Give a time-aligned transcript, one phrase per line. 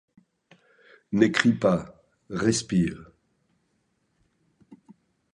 [1.11, 2.01] N’écris pas:
[2.31, 3.11] respire.